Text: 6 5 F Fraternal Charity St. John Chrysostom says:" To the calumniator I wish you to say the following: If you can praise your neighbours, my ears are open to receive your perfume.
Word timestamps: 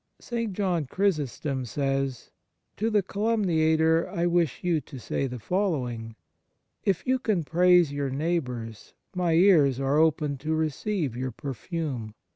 6 0.19 0.29
5 0.31 0.39
F 0.39 0.43
Fraternal 0.43 0.47
Charity 0.47 0.47
St. 0.47 0.87
John 0.89 0.95
Chrysostom 0.95 1.65
says:" 1.65 2.31
To 2.77 2.89
the 2.89 3.03
calumniator 3.03 4.09
I 4.09 4.25
wish 4.25 4.63
you 4.63 4.81
to 4.81 4.97
say 4.97 5.27
the 5.27 5.37
following: 5.37 6.15
If 6.83 7.05
you 7.05 7.19
can 7.19 7.43
praise 7.43 7.93
your 7.93 8.09
neighbours, 8.09 8.95
my 9.15 9.33
ears 9.33 9.79
are 9.79 9.99
open 9.99 10.39
to 10.39 10.55
receive 10.55 11.15
your 11.15 11.29
perfume. 11.29 12.15